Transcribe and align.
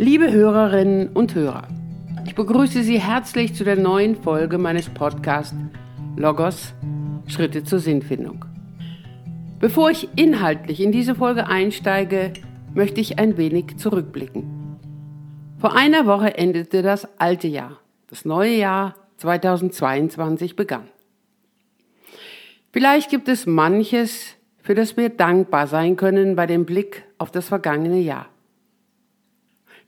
Liebe 0.00 0.32
Hörerinnen 0.32 1.08
und 1.08 1.34
Hörer, 1.34 1.68
ich 2.24 2.34
begrüße 2.34 2.82
Sie 2.82 2.98
herzlich 2.98 3.54
zu 3.54 3.64
der 3.64 3.76
neuen 3.76 4.16
Folge 4.16 4.56
meines 4.56 4.88
Podcasts 4.88 5.54
Logos 6.16 6.72
Schritte 7.26 7.64
zur 7.64 7.80
Sinnfindung. 7.80 8.46
Bevor 9.58 9.90
ich 9.90 10.08
inhaltlich 10.16 10.80
in 10.80 10.90
diese 10.90 11.14
Folge 11.14 11.48
einsteige, 11.48 12.32
möchte 12.72 13.02
ich 13.02 13.18
ein 13.18 13.36
wenig 13.36 13.76
zurückblicken. 13.76 14.78
Vor 15.58 15.76
einer 15.76 16.06
Woche 16.06 16.34
endete 16.34 16.80
das 16.80 17.06
alte 17.20 17.48
Jahr. 17.48 17.78
Das 18.08 18.24
neue 18.24 18.56
Jahr 18.56 18.94
2022 19.18 20.56
begann. 20.56 20.88
Vielleicht 22.72 23.10
gibt 23.10 23.28
es 23.28 23.44
manches, 23.44 24.34
für 24.62 24.74
das 24.74 24.96
wir 24.96 25.10
dankbar 25.10 25.66
sein 25.66 25.96
können 25.96 26.36
bei 26.36 26.46
dem 26.46 26.64
Blick 26.64 27.04
auf 27.18 27.30
das 27.30 27.48
vergangene 27.48 27.98
Jahr. 27.98 28.30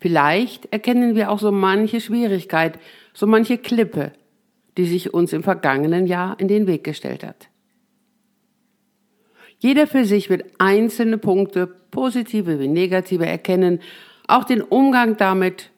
Vielleicht 0.02 0.66
erkennen 0.72 1.14
wir 1.14 1.30
auch 1.30 1.38
so 1.38 1.52
manche 1.52 2.00
Schwierigkeit, 2.00 2.76
so 3.14 3.28
manche 3.28 3.56
Klippe, 3.56 4.10
die 4.76 4.84
sich 4.84 5.14
uns 5.14 5.32
im 5.32 5.44
vergangenen 5.44 6.08
Jahr 6.08 6.40
in 6.40 6.48
den 6.48 6.66
Weg 6.66 6.82
gestellt 6.82 7.22
hat. 7.22 7.48
Jeder 9.60 9.86
für 9.86 10.04
sich 10.04 10.28
wird 10.28 10.42
einzelne 10.58 11.18
Punkte, 11.18 11.68
positive 11.68 12.58
wie 12.58 12.66
negative, 12.66 13.26
erkennen, 13.26 13.78
auch 14.26 14.42
den 14.42 14.60
Umgang 14.60 15.16
damit 15.18 15.70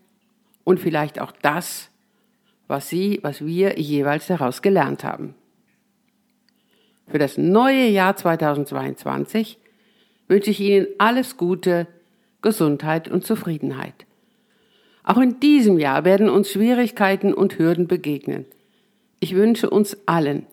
und 0.64 0.80
vielleicht 0.80 1.20
auch 1.20 1.32
das, 1.42 1.90
was 2.66 2.88
Sie, 2.88 3.18
was 3.20 3.44
wir 3.44 3.78
jeweils 3.78 4.28
daraus 4.28 4.62
gelernt 4.62 5.04
haben. 5.04 5.34
Für 7.08 7.18
das 7.18 7.36
neue 7.36 7.88
Jahr 7.88 8.16
2022 8.16 9.58
wünsche 10.28 10.48
ich 10.48 10.60
Ihnen 10.60 10.86
alles 10.96 11.36
Gute, 11.36 11.86
Gesundheit 12.40 13.10
und 13.10 13.26
Zufriedenheit. 13.26 14.06
Auch 15.04 15.18
in 15.18 15.38
diesem 15.38 15.78
Jahr 15.78 16.04
werden 16.04 16.30
uns 16.30 16.50
Schwierigkeiten 16.50 17.34
und 17.34 17.58
Hürden 17.58 17.86
begegnen. 17.86 18.46
Ich 19.20 19.34
wünsche 19.34 19.70
uns 19.70 19.96
allen, 20.06 20.46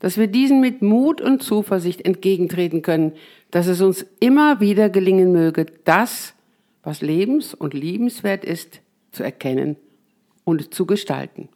dass 0.00 0.18
wir 0.18 0.26
diesen 0.26 0.60
mit 0.60 0.82
Mut 0.82 1.20
und 1.20 1.42
Zuversicht 1.42 2.04
entgegentreten 2.04 2.82
können, 2.82 3.12
dass 3.52 3.68
es 3.68 3.80
uns 3.80 4.04
immer 4.20 4.60
wieder 4.60 4.90
gelingen 4.90 5.32
möge, 5.32 5.66
das, 5.84 6.34
was 6.82 7.00
lebens- 7.00 7.54
und 7.54 7.72
liebenswert 7.72 8.44
ist, 8.44 8.80
zu 9.12 9.22
erkennen 9.22 9.76
und 10.44 10.74
zu 10.74 10.84
gestalten. 10.84 11.48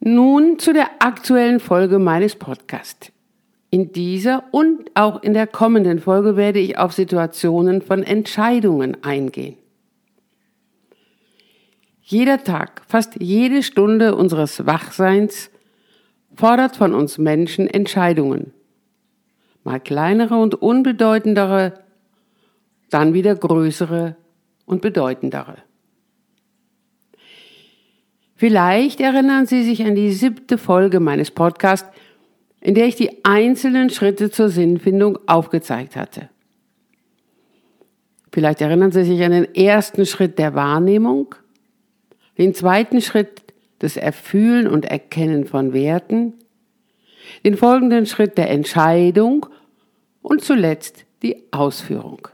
Nun 0.00 0.58
zu 0.58 0.72
der 0.72 0.90
aktuellen 1.00 1.60
Folge 1.60 1.98
meines 1.98 2.34
Podcasts. 2.34 3.12
In 3.70 3.92
dieser 3.92 4.44
und 4.50 4.90
auch 4.94 5.22
in 5.22 5.32
der 5.32 5.46
kommenden 5.46 6.00
Folge 6.00 6.36
werde 6.36 6.58
ich 6.58 6.76
auf 6.76 6.92
Situationen 6.92 7.82
von 7.82 8.02
Entscheidungen 8.02 9.02
eingehen. 9.04 9.56
Jeder 12.02 12.42
Tag, 12.42 12.82
fast 12.88 13.20
jede 13.20 13.62
Stunde 13.62 14.16
unseres 14.16 14.66
Wachseins 14.66 15.50
fordert 16.34 16.74
von 16.74 16.92
uns 16.92 17.18
Menschen 17.18 17.68
Entscheidungen. 17.68 18.52
Mal 19.62 19.78
kleinere 19.78 20.34
und 20.34 20.56
unbedeutendere, 20.56 21.74
dann 22.88 23.14
wieder 23.14 23.36
größere 23.36 24.16
und 24.66 24.82
bedeutendere. 24.82 25.58
Vielleicht 28.34 29.00
erinnern 29.00 29.46
Sie 29.46 29.62
sich 29.62 29.84
an 29.84 29.94
die 29.94 30.10
siebte 30.10 30.58
Folge 30.58 30.98
meines 30.98 31.30
Podcasts, 31.30 31.88
in 32.60 32.74
der 32.74 32.86
ich 32.86 32.96
die 32.96 33.24
einzelnen 33.24 33.90
Schritte 33.90 34.30
zur 34.30 34.48
Sinnfindung 34.48 35.18
aufgezeigt 35.26 35.96
hatte. 35.96 36.28
Vielleicht 38.32 38.60
erinnern 38.60 38.92
Sie 38.92 39.04
sich 39.04 39.22
an 39.22 39.32
den 39.32 39.54
ersten 39.54 40.06
Schritt 40.06 40.38
der 40.38 40.54
Wahrnehmung, 40.54 41.34
den 42.38 42.54
zweiten 42.54 43.00
Schritt 43.00 43.42
des 43.82 43.96
Erfühlen 43.96 44.68
und 44.68 44.84
Erkennen 44.84 45.46
von 45.46 45.72
Werten, 45.72 46.34
den 47.44 47.56
folgenden 47.56 48.06
Schritt 48.06 48.38
der 48.38 48.50
Entscheidung 48.50 49.46
und 50.22 50.44
zuletzt 50.44 51.06
die 51.22 51.44
Ausführung. 51.50 52.28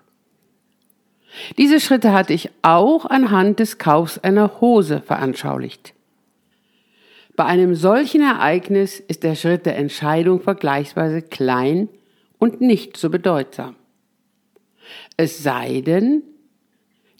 Diese 1.59 1.81
Schritte 1.81 2.13
hatte 2.13 2.33
ich 2.33 2.51
auch 2.63 3.05
anhand 3.07 3.61
des 3.61 3.79
Kaufs 3.79 4.19
einer 4.19 4.61
Hose 4.61 5.01
veranschaulicht. 5.01 5.96
Bei 7.37 7.45
einem 7.45 7.75
solchen 7.75 8.23
Ereignis 8.23 8.99
ist 8.99 9.23
der 9.23 9.35
Schritt 9.35 9.67
der 9.67 9.77
Entscheidung 9.77 10.41
vergleichsweise 10.41 11.21
klein 11.21 11.91
und 12.39 12.63
nicht 12.63 12.97
so 12.97 13.11
bedeutsam. 13.11 13.77
Es 15.19 15.43
sei 15.43 15.83
denn, 15.83 16.23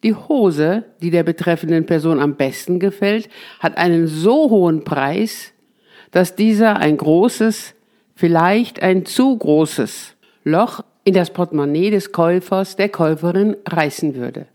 die 0.03 0.15
Hose, 0.15 0.85
die 1.03 1.11
der 1.11 1.23
betreffenden 1.23 1.85
Person 1.85 2.19
am 2.21 2.37
besten 2.37 2.81
gefällt, 2.81 3.29
hat 3.61 3.77
einen 3.77 4.07
so 4.07 4.51
hohen 4.51 4.85
Preis, 4.85 5.53
dass 6.13 6.35
dieser 6.35 6.77
ein 6.77 6.97
großes, 6.97 7.75
vielleicht 8.15 8.81
ein 8.83 9.05
zu 9.05 9.37
großes 9.37 10.15
Loch 10.45 10.83
in 11.05 11.13
das 11.13 11.31
Portemonnaie 11.31 11.91
des 11.91 12.13
Käufers, 12.13 12.77
der 12.77 12.89
Käuferin 12.89 13.57
reißen 13.67 14.15
würde. 14.15 14.47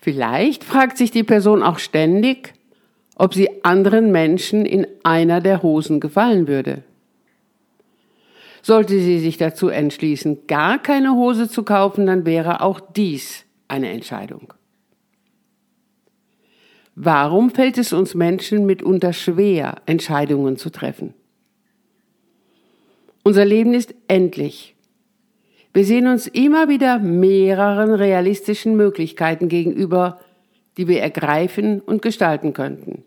Vielleicht 0.00 0.64
fragt 0.64 0.98
sich 0.98 1.10
die 1.10 1.22
Person 1.22 1.62
auch 1.62 1.78
ständig, 1.78 2.54
ob 3.22 3.34
sie 3.34 3.62
anderen 3.62 4.10
Menschen 4.10 4.66
in 4.66 4.84
einer 5.04 5.40
der 5.40 5.62
Hosen 5.62 6.00
gefallen 6.00 6.48
würde. 6.48 6.82
Sollte 8.62 8.98
sie 8.98 9.20
sich 9.20 9.38
dazu 9.38 9.68
entschließen, 9.68 10.48
gar 10.48 10.82
keine 10.82 11.14
Hose 11.14 11.48
zu 11.48 11.62
kaufen, 11.62 12.06
dann 12.06 12.26
wäre 12.26 12.62
auch 12.62 12.80
dies 12.80 13.44
eine 13.68 13.90
Entscheidung. 13.90 14.52
Warum 16.96 17.50
fällt 17.50 17.78
es 17.78 17.92
uns 17.92 18.16
Menschen 18.16 18.66
mitunter 18.66 19.12
schwer, 19.12 19.76
Entscheidungen 19.86 20.56
zu 20.56 20.70
treffen? 20.70 21.14
Unser 23.22 23.44
Leben 23.44 23.72
ist 23.72 23.94
endlich. 24.08 24.74
Wir 25.72 25.84
sehen 25.84 26.08
uns 26.08 26.26
immer 26.26 26.68
wieder 26.68 26.98
mehreren 26.98 27.94
realistischen 27.94 28.74
Möglichkeiten 28.74 29.48
gegenüber, 29.48 30.18
die 30.76 30.88
wir 30.88 31.00
ergreifen 31.00 31.80
und 31.80 32.02
gestalten 32.02 32.52
könnten, 32.52 33.04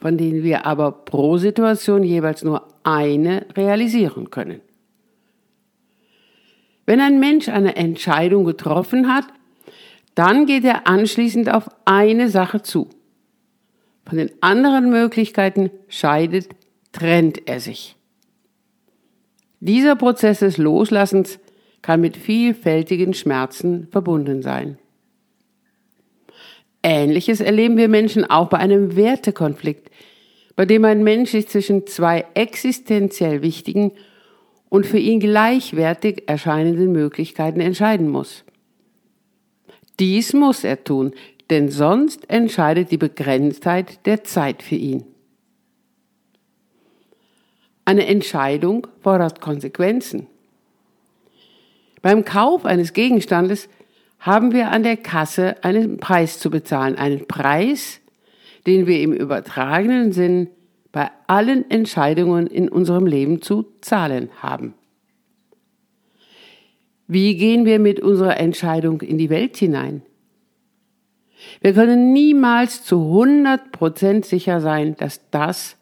von 0.00 0.18
denen 0.18 0.42
wir 0.42 0.66
aber 0.66 0.92
pro 0.92 1.38
Situation 1.38 2.02
jeweils 2.02 2.42
nur 2.42 2.68
eine 2.84 3.46
realisieren 3.56 4.30
können. 4.30 4.60
Wenn 6.84 7.00
ein 7.00 7.18
Mensch 7.18 7.48
eine 7.48 7.76
Entscheidung 7.76 8.44
getroffen 8.44 9.12
hat, 9.12 9.24
dann 10.14 10.46
geht 10.46 10.64
er 10.64 10.86
anschließend 10.86 11.52
auf 11.52 11.68
eine 11.84 12.28
Sache 12.28 12.62
zu. 12.62 12.88
Von 14.06 14.18
den 14.18 14.30
anderen 14.40 14.88
Möglichkeiten 14.88 15.70
scheidet, 15.88 16.48
trennt 16.92 17.48
er 17.48 17.60
sich. 17.60 17.96
Dieser 19.60 19.96
Prozess 19.96 20.38
des 20.38 20.58
Loslassens 20.58 21.40
kann 21.82 22.00
mit 22.00 22.16
vielfältigen 22.16 23.14
Schmerzen 23.14 23.88
verbunden 23.90 24.42
sein. 24.42 24.78
Ähnliches 26.86 27.40
erleben 27.40 27.76
wir 27.76 27.88
Menschen 27.88 28.24
auch 28.24 28.48
bei 28.48 28.58
einem 28.58 28.94
Wertekonflikt, 28.94 29.90
bei 30.54 30.66
dem 30.66 30.84
ein 30.84 31.02
Mensch 31.02 31.32
sich 31.32 31.48
zwischen 31.48 31.84
zwei 31.88 32.24
existenziell 32.34 33.42
wichtigen 33.42 33.90
und 34.68 34.86
für 34.86 35.00
ihn 35.00 35.18
gleichwertig 35.18 36.28
erscheinenden 36.28 36.92
Möglichkeiten 36.92 37.58
entscheiden 37.58 38.08
muss. 38.08 38.44
Dies 39.98 40.32
muss 40.32 40.62
er 40.62 40.84
tun, 40.84 41.12
denn 41.50 41.70
sonst 41.70 42.30
entscheidet 42.30 42.92
die 42.92 42.98
Begrenztheit 42.98 44.06
der 44.06 44.22
Zeit 44.22 44.62
für 44.62 44.76
ihn. 44.76 45.04
Eine 47.84 48.06
Entscheidung 48.06 48.86
fordert 49.00 49.40
Konsequenzen. 49.40 50.28
Beim 52.00 52.24
Kauf 52.24 52.64
eines 52.64 52.92
Gegenstandes 52.92 53.68
haben 54.18 54.52
wir 54.52 54.70
an 54.70 54.82
der 54.82 54.96
Kasse 54.96 55.62
einen 55.62 55.98
Preis 55.98 56.38
zu 56.38 56.50
bezahlen, 56.50 56.96
einen 56.96 57.26
Preis, 57.26 58.00
den 58.66 58.86
wir 58.86 59.00
im 59.00 59.12
übertragenen 59.12 60.12
Sinn 60.12 60.48
bei 60.92 61.10
allen 61.26 61.70
Entscheidungen 61.70 62.46
in 62.46 62.68
unserem 62.68 63.06
Leben 63.06 63.42
zu 63.42 63.66
zahlen 63.80 64.30
haben. 64.40 64.74
Wie 67.06 67.36
gehen 67.36 67.64
wir 67.64 67.78
mit 67.78 68.00
unserer 68.00 68.38
Entscheidung 68.38 69.00
in 69.00 69.18
die 69.18 69.30
Welt 69.30 69.56
hinein? 69.56 70.02
Wir 71.60 71.74
können 71.74 72.12
niemals 72.12 72.82
zu 72.82 72.96
100 72.96 73.70
Prozent 73.70 74.24
sicher 74.24 74.60
sein, 74.60 74.96
dass 74.96 75.20
das, 75.30 75.76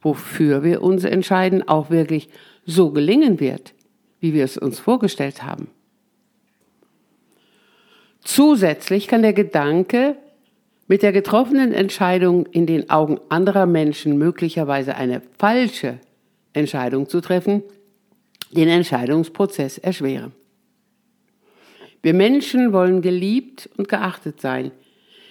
wofür 0.00 0.64
wir 0.64 0.82
uns 0.82 1.04
entscheiden, 1.04 1.66
auch 1.68 1.90
wirklich 1.90 2.28
so 2.64 2.90
gelingen 2.90 3.40
wird, 3.40 3.74
wie 4.20 4.32
wir 4.32 4.44
es 4.44 4.56
uns 4.56 4.80
vorgestellt 4.80 5.42
haben. 5.42 5.68
Zusätzlich 8.24 9.06
kann 9.06 9.22
der 9.22 9.34
Gedanke, 9.34 10.16
mit 10.86 11.02
der 11.02 11.12
getroffenen 11.12 11.72
Entscheidung 11.72 12.46
in 12.46 12.66
den 12.66 12.90
Augen 12.90 13.18
anderer 13.30 13.66
Menschen 13.66 14.18
möglicherweise 14.18 14.96
eine 14.96 15.22
falsche 15.38 15.98
Entscheidung 16.52 17.08
zu 17.08 17.20
treffen, 17.20 17.62
den 18.50 18.68
Entscheidungsprozess 18.68 19.78
erschweren. 19.78 20.32
Wir 22.02 22.12
Menschen 22.12 22.72
wollen 22.72 23.00
geliebt 23.00 23.70
und 23.78 23.88
geachtet 23.88 24.40
sein. 24.40 24.72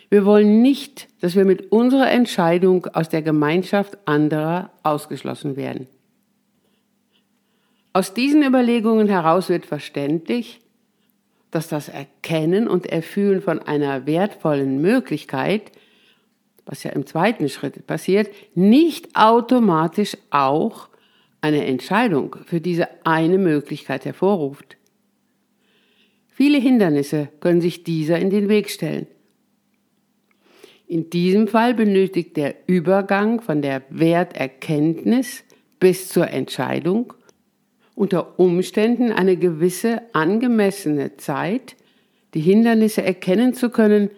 Wir 0.10 0.26
wollen 0.26 0.62
nicht, 0.62 1.08
dass 1.22 1.36
wir 1.36 1.46
mit 1.46 1.72
unserer 1.72 2.10
Entscheidung 2.10 2.88
aus 2.88 3.10
der 3.10 3.22
Gemeinschaft 3.22 3.98
anderer 4.06 4.72
ausgeschlossen 4.82 5.56
werden. 5.56 5.88
Aus 7.94 8.16
diesen 8.16 8.44
Überlegungen 8.44 9.08
heraus 9.08 9.50
wird 9.50 9.68
verständlich, 9.68 10.62
dass 11.54 11.68
das 11.68 11.90
Erkennen 11.90 12.68
und 12.68 12.88
Erfühlen 12.88 13.42
von 13.42 13.60
einer 13.60 14.06
wertvollen 14.06 14.82
Möglichkeit, 14.82 15.72
was 16.66 16.84
ja 16.84 16.92
im 16.92 17.06
zweiten 17.06 17.50
Schritt 17.50 17.86
passiert, 17.86 18.30
nicht 18.56 19.16
automatisch 19.16 20.18
auch 20.30 20.90
eine 21.42 21.66
Entscheidung 21.66 22.38
für 22.46 22.62
diese 22.62 22.88
eine 23.06 23.38
Möglichkeit 23.38 24.06
hervorruft. 24.06 24.78
Viele 26.30 26.58
Hindernisse 26.58 27.30
können 27.42 27.62
sich 27.62 27.84
dieser 27.84 28.18
in 28.18 28.30
den 28.30 28.50
Weg 28.50 28.70
stellen. 28.70 29.08
In 30.88 31.10
diesem 31.10 31.48
Fall 31.48 31.74
benötigt 31.74 32.38
der 32.38 32.56
Übergang 32.68 33.42
von 33.42 33.62
der 33.62 33.84
Werterkenntnis 33.90 35.44
bis 35.80 36.10
zur 36.10 36.30
Entscheidung 36.30 37.14
unter 37.96 38.40
Umständen 38.40 39.12
eine 39.12 39.38
gewisse 39.38 40.02
angemessene 40.14 41.18
Zeit, 41.18 41.76
die 42.34 42.42
Hindernisse 42.42 43.04
erkennen 43.04 43.54
zu 43.54 43.70
können, 43.70 44.10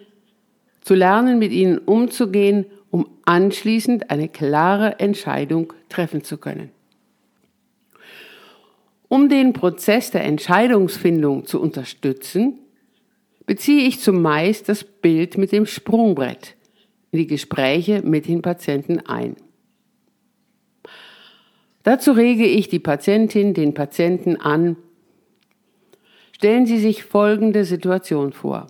zu 0.80 0.94
lernen, 0.94 1.38
mit 1.38 1.52
ihnen 1.52 1.78
umzugehen, 1.78 2.66
um 2.90 3.08
anschließend 3.24 4.10
eine 4.10 4.28
klare 4.28 4.98
Entscheidung 5.00 5.72
treffen 5.88 6.22
zu 6.22 6.38
können. 6.38 6.70
Um 9.08 9.28
den 9.28 9.52
Prozess 9.52 10.10
der 10.10 10.24
Entscheidungsfindung 10.24 11.46
zu 11.46 11.60
unterstützen, 11.60 12.58
beziehe 13.46 13.86
ich 13.86 14.00
zumeist 14.00 14.68
das 14.68 14.82
Bild 14.84 15.38
mit 15.38 15.52
dem 15.52 15.66
Sprungbrett 15.66 16.54
in 17.12 17.20
die 17.20 17.26
Gespräche 17.26 18.02
mit 18.02 18.26
den 18.26 18.42
Patienten 18.42 19.00
ein. 19.06 19.36
Dazu 21.86 22.10
rege 22.10 22.46
ich 22.46 22.66
die 22.66 22.80
Patientin, 22.80 23.54
den 23.54 23.72
Patienten 23.72 24.34
an. 24.40 24.76
Stellen 26.32 26.66
Sie 26.66 26.80
sich 26.80 27.04
folgende 27.04 27.64
Situation 27.64 28.32
vor. 28.32 28.66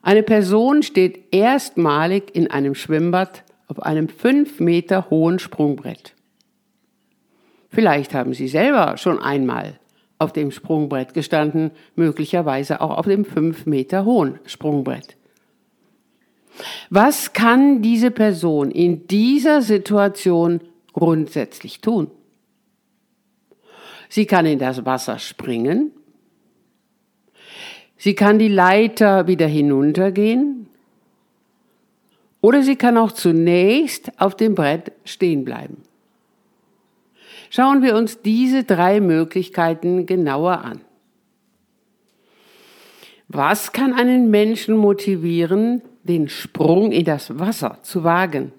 Eine 0.00 0.22
Person 0.22 0.82
steht 0.82 1.26
erstmalig 1.30 2.34
in 2.34 2.50
einem 2.50 2.74
Schwimmbad 2.74 3.44
auf 3.68 3.82
einem 3.82 4.08
fünf 4.08 4.60
Meter 4.60 5.10
hohen 5.10 5.38
Sprungbrett. 5.38 6.14
Vielleicht 7.68 8.14
haben 8.14 8.32
Sie 8.32 8.48
selber 8.48 8.96
schon 8.96 9.18
einmal 9.18 9.78
auf 10.18 10.32
dem 10.32 10.52
Sprungbrett 10.52 11.12
gestanden, 11.12 11.72
möglicherweise 11.96 12.80
auch 12.80 12.96
auf 12.96 13.04
dem 13.04 13.26
fünf 13.26 13.66
Meter 13.66 14.06
hohen 14.06 14.38
Sprungbrett. 14.46 15.18
Was 16.88 17.34
kann 17.34 17.82
diese 17.82 18.10
Person 18.10 18.70
in 18.70 19.06
dieser 19.06 19.60
Situation 19.60 20.62
grundsätzlich 20.92 21.80
tun. 21.80 22.10
Sie 24.08 24.26
kann 24.26 24.46
in 24.46 24.58
das 24.58 24.84
Wasser 24.84 25.18
springen. 25.18 25.92
Sie 27.96 28.14
kann 28.14 28.38
die 28.38 28.48
Leiter 28.48 29.26
wieder 29.26 29.46
hinuntergehen. 29.46 30.68
Oder 32.40 32.62
sie 32.62 32.76
kann 32.76 32.98
auch 32.98 33.12
zunächst 33.12 34.20
auf 34.20 34.36
dem 34.36 34.54
Brett 34.54 34.92
stehen 35.04 35.44
bleiben. 35.44 35.82
Schauen 37.48 37.82
wir 37.82 37.96
uns 37.96 38.20
diese 38.20 38.64
drei 38.64 39.00
Möglichkeiten 39.00 40.06
genauer 40.06 40.64
an. 40.64 40.80
Was 43.28 43.72
kann 43.72 43.94
einen 43.94 44.30
Menschen 44.30 44.76
motivieren, 44.76 45.80
den 46.02 46.28
Sprung 46.28 46.92
in 46.92 47.04
das 47.04 47.38
Wasser 47.38 47.78
zu 47.82 48.04
wagen? 48.04 48.52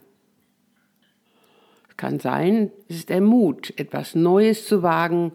Kann 2.04 2.20
sein, 2.20 2.70
es 2.90 2.98
ist 2.98 3.08
der 3.08 3.22
Mut, 3.22 3.74
etwas 3.80 4.14
Neues 4.14 4.68
zu 4.68 4.84
wagen, 4.84 5.32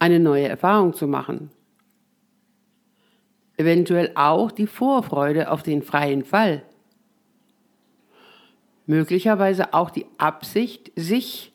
eine 0.00 0.18
neue 0.18 0.48
Erfahrung 0.48 0.92
zu 0.92 1.06
machen. 1.06 1.52
Eventuell 3.56 4.10
auch 4.16 4.50
die 4.50 4.66
Vorfreude 4.66 5.52
auf 5.52 5.62
den 5.62 5.82
freien 5.82 6.24
Fall. 6.24 6.64
Möglicherweise 8.86 9.72
auch 9.72 9.88
die 9.88 10.06
Absicht, 10.18 10.90
sich 10.96 11.52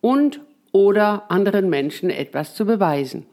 und 0.00 0.40
oder 0.72 1.30
anderen 1.30 1.70
Menschen 1.70 2.10
etwas 2.10 2.56
zu 2.56 2.66
beweisen. 2.66 3.26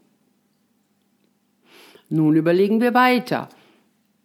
Nun 2.08 2.36
überlegen 2.36 2.80
wir 2.80 2.94
weiter. 2.94 3.48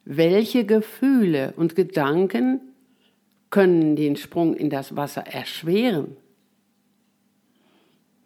Welche 0.05 0.65
Gefühle 0.65 1.55
und 1.57 1.75
Gedanken 1.75 2.70
können 3.51 3.95
den 3.95 4.15
Sprung 4.15 4.55
in 4.55 4.69
das 4.69 4.95
Wasser 4.95 5.27
erschweren. 5.27 6.17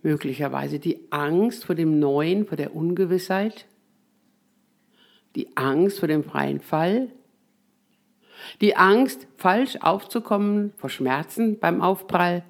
Möglicherweise 0.03 0.79
die 0.79 0.99
Angst 1.09 1.65
vor 1.65 1.75
dem 1.75 1.99
Neuen, 1.99 2.45
vor 2.45 2.57
der 2.57 2.75
Ungewissheit, 2.75 3.65
die 5.35 5.57
Angst 5.57 5.99
vor 5.99 6.07
dem 6.07 6.23
freien 6.23 6.61
Fall, 6.61 7.09
die 8.61 8.75
Angst, 8.75 9.27
falsch 9.37 9.77
aufzukommen, 9.81 10.73
vor 10.77 10.89
Schmerzen 10.89 11.59
beim 11.59 11.81
Aufprall, 11.81 12.43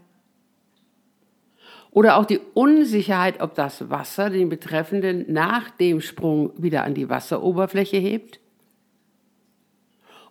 oder 1.92 2.18
auch 2.18 2.26
die 2.26 2.42
Unsicherheit, 2.54 3.40
ob 3.40 3.56
das 3.56 3.90
Wasser 3.90 4.30
den 4.30 4.50
Betreffenden 4.50 5.32
nach 5.32 5.70
dem 5.70 6.02
Sprung 6.02 6.52
wieder 6.62 6.84
an 6.84 6.94
die 6.94 7.10
Wasseroberfläche 7.10 7.96
hebt, 7.96 8.42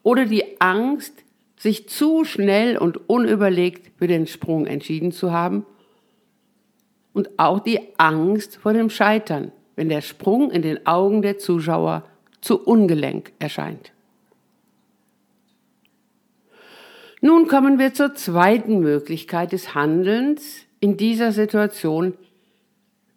oder 0.03 0.27
die 0.27 0.61
Angst, 0.61 1.24
sich 1.57 1.89
zu 1.89 2.25
schnell 2.25 2.77
und 2.77 3.09
unüberlegt 3.09 3.93
für 3.99 4.07
den 4.07 4.27
Sprung 4.27 4.67
entschieden 4.67 5.13
zu 5.13 5.33
haben 5.33 5.65
und 7.13 7.39
auch 7.39 7.61
die 7.61 7.81
Angst 7.97 8.57
vor 8.57 8.73
dem 8.73 8.91
Scheitern, 8.91 9.53
wenn 9.77 9.89
der 9.89 10.03
Sprung 10.03 10.51
in 10.51 10.63
den 10.63 10.87
Augen 10.87 11.23
der 11.23 11.39
Zuschauer 11.39 12.05
zu 12.41 12.61
ungelenk 12.63 13.33
erscheint. 13.39 13.93
Nun 17.21 17.49
kommen 17.49 17.79
wir 17.79 17.95
zur 17.95 18.15
zweiten 18.15 18.81
Möglichkeit 18.81 19.53
des 19.53 19.75
Handelns 19.75 20.67
in 20.81 20.99
dieser 20.99 21.33
Situation, 21.33 22.13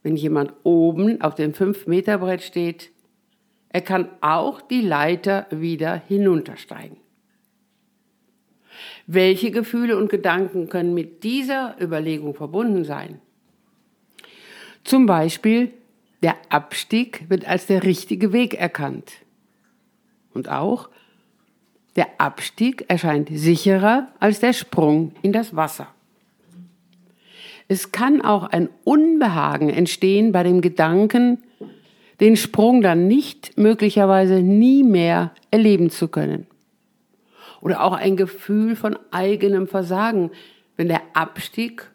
wenn 0.01 0.15
jemand 0.15 0.53
oben 0.63 1.20
auf 1.20 1.36
dem 1.36 1.51
5-Meter-Brett 1.51 2.41
steht. 2.41 2.91
Er 3.67 3.82
kann 3.82 4.10
auch 4.22 4.62
die 4.62 4.79
Leiter 4.79 5.46
wieder 5.50 6.01
hinuntersteigen. 6.08 6.96
Welche 9.07 9.51
Gefühle 9.51 9.97
und 9.97 10.09
Gedanken 10.09 10.67
können 10.67 10.93
mit 10.93 11.23
dieser 11.23 11.75
Überlegung 11.81 12.33
verbunden 12.33 12.83
sein? 12.83 13.21
Zum 14.83 15.05
Beispiel, 15.05 15.71
der 16.21 16.35
Abstieg 16.49 17.29
wird 17.29 17.47
als 17.47 17.67
der 17.67 17.83
richtige 17.83 18.33
Weg 18.33 18.53
erkannt. 18.53 19.13
Und 20.33 20.49
auch, 20.49 20.89
der 21.95 22.07
Abstieg 22.19 22.85
erscheint 22.89 23.29
sicherer 23.31 24.09
als 24.19 24.41
der 24.41 24.51
Sprung 24.53 25.13
in 25.21 25.31
das 25.31 25.55
Wasser. 25.55 25.87
Es 27.69 27.91
kann 27.91 28.21
auch 28.21 28.43
ein 28.43 28.69
Unbehagen 28.83 29.69
entstehen 29.69 30.31
bei 30.31 30.43
dem 30.43 30.61
Gedanken, 30.61 31.43
den 32.19 32.35
Sprung 32.35 32.81
dann 32.81 33.07
nicht 33.07 33.57
möglicherweise 33.57 34.41
nie 34.41 34.83
mehr 34.83 35.31
erleben 35.49 35.89
zu 35.89 36.07
können. 36.07 36.47
Oder 37.61 37.83
auch 37.83 37.93
ein 37.93 38.17
Gefühl 38.17 38.75
von 38.75 38.97
eigenem 39.11 39.67
Versagen, 39.67 40.31
wenn 40.75 40.87
der 40.87 41.01
Abstieg 41.13 41.89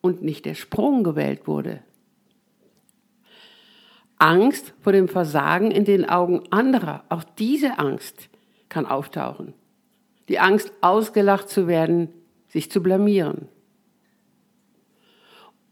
und 0.00 0.22
nicht 0.22 0.44
der 0.44 0.54
Sprung 0.54 1.02
gewählt 1.02 1.46
wurde. 1.46 1.80
Angst 4.18 4.74
vor 4.80 4.92
dem 4.92 5.08
Versagen 5.08 5.70
in 5.70 5.84
den 5.84 6.08
Augen 6.08 6.42
anderer, 6.50 7.04
auch 7.08 7.22
diese 7.22 7.78
Angst 7.78 8.28
kann 8.68 8.84
auftauchen. 8.84 9.54
Die 10.28 10.40
Angst, 10.40 10.72
ausgelacht 10.80 11.48
zu 11.48 11.68
werden, 11.68 12.12
sich 12.48 12.70
zu 12.70 12.82
blamieren. 12.82 13.48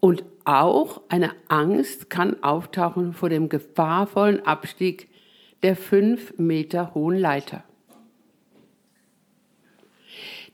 Und 0.01 0.25
auch 0.45 1.03
eine 1.09 1.33
Angst 1.49 2.09
kann 2.09 2.43
auftauchen 2.43 3.13
vor 3.13 3.29
dem 3.29 3.49
gefahrvollen 3.49 4.47
Abstieg 4.47 5.09
der 5.63 5.75
fünf 5.75 6.39
Meter 6.39 6.95
hohen 6.95 7.19
Leiter. 7.19 7.65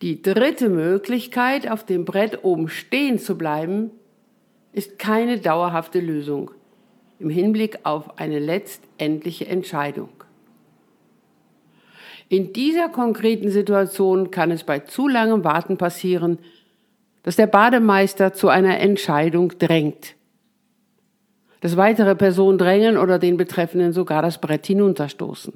Die 0.02 0.20
dritte 0.20 0.68
Möglichkeit, 0.68 1.70
auf 1.70 1.86
dem 1.86 2.04
Brett 2.04 2.42
oben 2.42 2.68
stehen 2.68 3.20
zu 3.20 3.38
bleiben, 3.38 3.92
ist 4.72 4.98
keine 4.98 5.38
dauerhafte 5.38 6.00
Lösung 6.00 6.50
im 7.20 7.30
Hinblick 7.30 7.78
auf 7.84 8.18
eine 8.18 8.40
letztendliche 8.40 9.46
Entscheidung. 9.46 10.08
In 12.28 12.52
dieser 12.52 12.88
konkreten 12.88 13.50
Situation 13.50 14.32
kann 14.32 14.50
es 14.50 14.64
bei 14.64 14.80
zu 14.80 15.06
langem 15.06 15.44
Warten 15.44 15.76
passieren, 15.76 16.38
dass 17.22 17.36
der 17.36 17.46
Bademeister 17.46 18.32
zu 18.32 18.48
einer 18.48 18.80
Entscheidung 18.80 19.56
drängt. 19.58 20.16
dass 21.60 21.76
weitere 21.76 22.16
Personen 22.16 22.58
drängen 22.58 22.98
oder 22.98 23.20
den 23.20 23.36
Betreffenden 23.36 23.92
sogar 23.92 24.20
das 24.20 24.40
Brett 24.40 24.66
hinunterstoßen. 24.66 25.52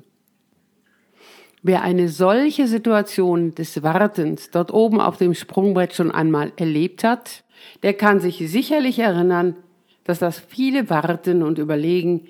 Wer 1.68 1.82
eine 1.82 2.08
solche 2.08 2.68
Situation 2.68 3.52
des 3.56 3.82
Wartens 3.82 4.52
dort 4.52 4.72
oben 4.72 5.00
auf 5.00 5.16
dem 5.16 5.34
Sprungbrett 5.34 5.94
schon 5.94 6.12
einmal 6.12 6.52
erlebt 6.58 7.02
hat, 7.02 7.42
der 7.82 7.92
kann 7.94 8.20
sich 8.20 8.38
sicherlich 8.48 9.00
erinnern, 9.00 9.56
dass 10.04 10.20
das 10.20 10.38
viele 10.38 10.90
Warten 10.90 11.42
und 11.42 11.58
Überlegen 11.58 12.28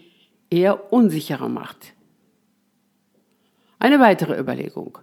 eher 0.49 0.91
unsicherer 0.91 1.51
macht. 1.51 1.93
Eine 3.79 4.01
weitere 4.01 4.41
Überlegung. 4.41 4.97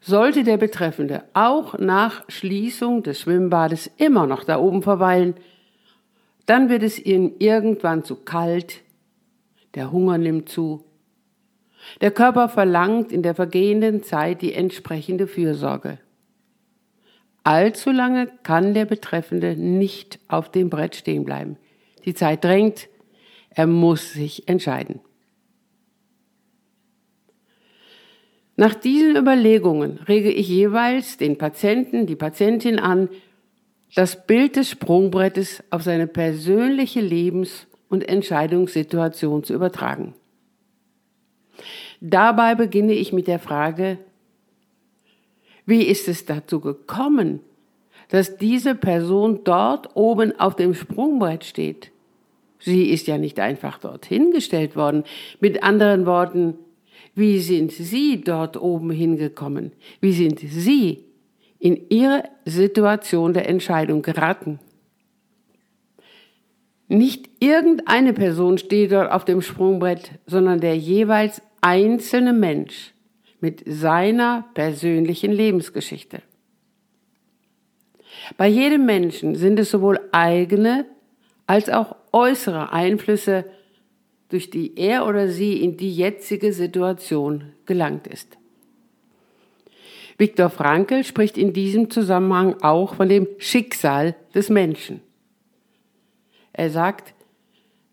Sollte 0.00 0.44
der 0.44 0.56
Betreffende 0.56 1.24
auch 1.34 1.76
nach 1.78 2.24
Schließung 2.30 3.02
des 3.02 3.20
Schwimmbades 3.20 3.90
immer 3.98 4.26
noch 4.26 4.44
da 4.44 4.58
oben 4.60 4.80
verweilen, 4.82 5.34
dann 6.46 6.70
wird 6.70 6.82
es 6.82 6.98
ihm 6.98 7.34
irgendwann 7.38 8.02
zu 8.02 8.16
kalt, 8.16 8.80
der 9.74 9.92
Hunger 9.92 10.16
nimmt 10.16 10.48
zu, 10.48 10.86
der 12.00 12.10
Körper 12.10 12.48
verlangt 12.48 13.12
in 13.12 13.22
der 13.22 13.34
vergehenden 13.34 14.02
Zeit 14.02 14.42
die 14.42 14.54
entsprechende 14.54 15.26
Fürsorge. 15.26 15.98
Allzu 17.44 17.90
lange 17.90 18.28
kann 18.42 18.72
der 18.72 18.84
Betreffende 18.84 19.56
nicht 19.56 20.20
auf 20.28 20.50
dem 20.50 20.70
Brett 20.70 20.94
stehen 20.94 21.24
bleiben. 21.24 21.56
Die 22.04 22.14
Zeit 22.14 22.44
drängt, 22.44 22.88
er 23.50 23.66
muss 23.66 24.12
sich 24.12 24.48
entscheiden. 24.48 25.00
Nach 28.56 28.74
diesen 28.74 29.16
Überlegungen 29.16 29.98
rege 30.08 30.30
ich 30.30 30.48
jeweils 30.48 31.16
den 31.16 31.38
Patienten, 31.38 32.06
die 32.06 32.16
Patientin 32.16 32.78
an, 32.78 33.08
das 33.94 34.26
Bild 34.26 34.56
des 34.56 34.70
Sprungbrettes 34.70 35.64
auf 35.70 35.82
seine 35.82 36.06
persönliche 36.06 37.00
Lebens- 37.00 37.66
und 37.88 38.08
Entscheidungssituation 38.08 39.44
zu 39.44 39.52
übertragen. 39.52 40.14
Dabei 42.04 42.56
beginne 42.56 42.94
ich 42.94 43.12
mit 43.12 43.28
der 43.28 43.38
Frage, 43.38 43.96
wie 45.66 45.84
ist 45.84 46.08
es 46.08 46.26
dazu 46.26 46.58
gekommen, 46.58 47.38
dass 48.08 48.38
diese 48.38 48.74
Person 48.74 49.42
dort 49.44 49.94
oben 49.94 50.38
auf 50.40 50.56
dem 50.56 50.74
Sprungbrett 50.74 51.44
steht? 51.44 51.92
Sie 52.58 52.90
ist 52.90 53.06
ja 53.06 53.18
nicht 53.18 53.38
einfach 53.38 53.78
dorthin 53.78 54.32
gestellt 54.32 54.74
worden. 54.74 55.04
Mit 55.38 55.62
anderen 55.62 56.04
Worten, 56.04 56.54
wie 57.14 57.38
sind 57.38 57.70
Sie 57.70 58.20
dort 58.20 58.60
oben 58.60 58.90
hingekommen? 58.90 59.70
Wie 60.00 60.12
sind 60.12 60.40
Sie 60.40 61.04
in 61.60 61.88
Ihre 61.88 62.24
Situation 62.44 63.32
der 63.32 63.48
Entscheidung 63.48 64.02
geraten? 64.02 64.58
Nicht 66.88 67.30
irgendeine 67.38 68.12
Person 68.12 68.58
steht 68.58 68.90
dort 68.90 69.12
auf 69.12 69.24
dem 69.24 69.40
Sprungbrett, 69.40 70.10
sondern 70.26 70.60
der 70.60 70.76
jeweils 70.76 71.40
einzelne 71.62 72.34
Mensch 72.34 72.92
mit 73.40 73.62
seiner 73.66 74.44
persönlichen 74.54 75.32
Lebensgeschichte. 75.32 76.20
Bei 78.36 78.46
jedem 78.46 78.84
Menschen 78.84 79.34
sind 79.34 79.58
es 79.58 79.70
sowohl 79.70 79.98
eigene 80.12 80.86
als 81.46 81.68
auch 81.68 81.96
äußere 82.12 82.72
Einflüsse, 82.72 83.44
durch 84.28 84.50
die 84.50 84.78
er 84.78 85.06
oder 85.06 85.28
sie 85.28 85.62
in 85.62 85.76
die 85.76 85.94
jetzige 85.94 86.52
Situation 86.52 87.52
gelangt 87.66 88.06
ist. 88.06 88.38
Viktor 90.18 90.50
Frankl 90.50 91.04
spricht 91.04 91.36
in 91.36 91.52
diesem 91.52 91.90
Zusammenhang 91.90 92.62
auch 92.62 92.94
von 92.94 93.08
dem 93.08 93.26
Schicksal 93.38 94.14
des 94.34 94.50
Menschen. 94.50 95.00
Er 96.52 96.70
sagt, 96.70 97.14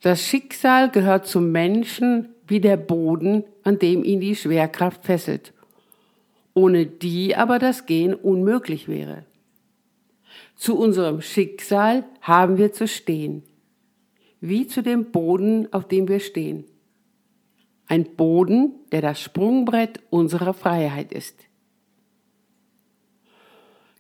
das 0.02 0.22
Schicksal 0.26 0.92
gehört 0.92 1.28
zum 1.28 1.52
Menschen 1.52 2.30
wie 2.50 2.60
der 2.60 2.78
Boden, 2.78 3.44
an 3.64 3.80
dem 3.80 4.04
ihn 4.04 4.20
die 4.20 4.36
Schwerkraft 4.36 5.06
fesselt, 5.06 5.54
ohne 6.54 6.86
die 6.86 7.36
aber 7.36 7.60
das 7.60 7.86
Gehen 7.86 8.14
unmöglich 8.14 8.88
wäre. 8.88 9.26
Zu 10.56 10.78
unserem 10.78 11.22
Schicksal 11.22 12.06
haben 12.22 12.58
wir 12.58 12.74
zu 12.74 12.88
stehen 12.88 13.44
wie 14.42 14.68
zu 14.68 14.82
dem 14.82 15.12
Boden, 15.12 15.72
auf 15.74 15.88
dem 15.88 16.08
wir 16.08 16.20
stehen. 16.20 16.66
Ein 17.88 18.16
Boden, 18.16 18.74
der 18.92 19.02
das 19.02 19.22
Sprungbrett 19.22 20.02
unserer 20.10 20.54
Freiheit 20.54 21.12
ist. 21.12 21.46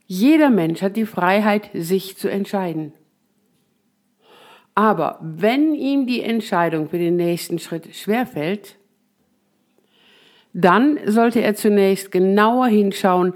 Jeder 0.06 0.50
Mensch 0.50 0.82
hat 0.82 0.96
die 0.96 1.06
Freiheit, 1.06 1.70
sich 1.74 2.18
zu 2.18 2.30
entscheiden. 2.30 2.94
Aber 4.80 5.20
wenn 5.22 5.74
ihm 5.74 6.08
die 6.08 6.22
Entscheidung 6.22 6.88
für 6.88 6.98
den 6.98 7.18
nächsten 7.18 7.60
Schritt 7.60 7.94
schwerfällt, 7.94 8.78
dann 10.54 10.98
sollte 11.06 11.42
er 11.42 11.56
zunächst 11.56 12.12
genauer 12.12 12.68
hinschauen, 12.68 13.34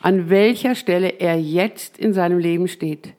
an 0.00 0.30
welcher 0.30 0.74
Stelle 0.74 1.20
er 1.20 1.40
jetzt 1.40 1.98
in 1.98 2.12
seinem 2.12 2.38
Leben 2.38 2.66
steht 2.66 3.14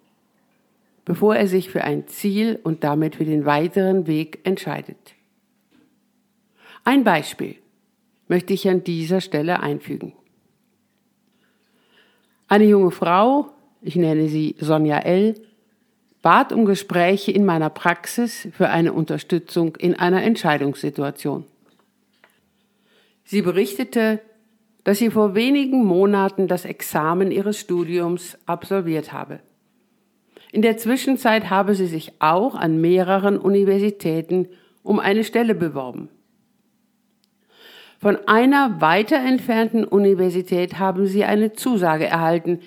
bevor 1.05 1.35
er 1.35 1.47
sich 1.47 1.69
für 1.69 1.83
ein 1.83 2.07
Ziel 2.07 2.59
und 2.63 2.83
damit 2.83 3.15
für 3.15 3.25
den 3.25 3.45
weiteren 3.45 4.07
Weg 4.07 4.39
entscheidet. 4.43 5.15
Ein 6.83 7.03
Beispiel 7.03 7.55
möchte 8.27 8.53
ich 8.53 8.69
an 8.69 8.83
dieser 8.83 9.21
Stelle 9.21 9.59
einfügen. 9.59 10.13
Eine 12.47 12.65
junge 12.65 12.91
Frau, 12.91 13.49
ich 13.81 13.95
nenne 13.95 14.27
sie 14.29 14.55
Sonja 14.59 14.99
L., 14.99 15.35
bat 16.21 16.51
um 16.51 16.65
Gespräche 16.65 17.31
in 17.31 17.45
meiner 17.45 17.69
Praxis 17.69 18.47
für 18.51 18.69
eine 18.69 18.93
Unterstützung 18.93 19.75
in 19.75 19.95
einer 19.95 20.23
Entscheidungssituation. 20.23 21.45
Sie 23.23 23.41
berichtete, 23.41 24.19
dass 24.83 24.97
sie 24.97 25.09
vor 25.09 25.35
wenigen 25.35 25.85
Monaten 25.85 26.47
das 26.47 26.65
Examen 26.65 27.31
ihres 27.31 27.59
Studiums 27.59 28.37
absolviert 28.45 29.13
habe. 29.13 29.39
In 30.51 30.61
der 30.61 30.77
Zwischenzeit 30.77 31.49
habe 31.49 31.75
sie 31.75 31.87
sich 31.87 32.13
auch 32.19 32.55
an 32.55 32.81
mehreren 32.81 33.37
Universitäten 33.37 34.49
um 34.83 34.99
eine 34.99 35.23
Stelle 35.23 35.55
beworben. 35.55 36.09
Von 37.99 38.17
einer 38.27 38.81
weiter 38.81 39.17
entfernten 39.17 39.85
Universität 39.85 40.79
haben 40.79 41.05
sie 41.05 41.23
eine 41.23 41.53
Zusage 41.53 42.07
erhalten, 42.07 42.59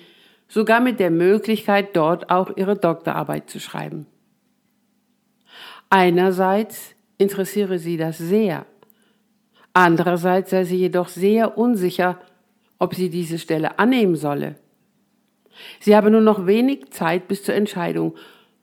sogar 0.47 0.79
mit 0.79 0.99
der 0.99 1.11
Möglichkeit, 1.11 1.95
dort 1.95 2.29
auch 2.29 2.55
ihre 2.55 2.75
Doktorarbeit 2.75 3.49
zu 3.49 3.59
schreiben. 3.59 4.05
Einerseits 5.89 6.95
interessiere 7.17 7.79
sie 7.79 7.97
das 7.97 8.17
sehr, 8.17 8.65
andererseits 9.73 10.49
sei 10.49 10.63
sie 10.63 10.77
jedoch 10.77 11.07
sehr 11.07 11.57
unsicher, 11.57 12.19
ob 12.79 12.95
sie 12.95 13.09
diese 13.09 13.39
Stelle 13.39 13.79
annehmen 13.79 14.15
solle. 14.15 14.55
Sie 15.79 15.95
habe 15.95 16.11
nur 16.11 16.21
noch 16.21 16.45
wenig 16.45 16.89
Zeit 16.91 17.27
bis 17.27 17.43
zur 17.43 17.55
Entscheidung, 17.55 18.15